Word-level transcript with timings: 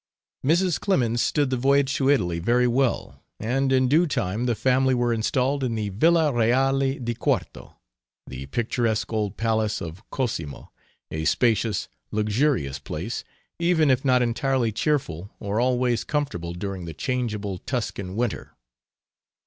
Mrs. 0.43 0.79
Clemens 0.79 1.21
stood 1.21 1.51
the 1.51 1.57
voyage 1.57 1.93
to 1.97 2.09
Italy 2.09 2.39
very 2.39 2.65
well 2.65 3.23
and, 3.39 3.71
in 3.71 3.87
due 3.87 4.07
time, 4.07 4.47
the 4.47 4.55
family 4.55 4.95
were 4.95 5.13
installed 5.13 5.63
in 5.63 5.75
the 5.75 5.89
Villa 5.89 6.33
Reale 6.33 6.97
di 6.97 7.13
Quarto, 7.13 7.77
the 8.25 8.47
picturesque 8.47 9.13
old 9.13 9.37
Palace 9.37 9.79
of 9.79 10.01
Cosimo, 10.09 10.71
a 11.11 11.23
spacious, 11.25 11.87
luxurious 12.09 12.79
place, 12.79 13.23
even 13.59 13.91
if 13.91 14.03
not 14.03 14.23
entirely 14.23 14.71
cheerful 14.71 15.29
or 15.39 15.59
always 15.59 16.03
comfortable 16.03 16.53
during 16.53 16.85
the 16.85 16.95
changeable 16.95 17.59
Tuscan 17.59 18.15
winter. 18.15 18.55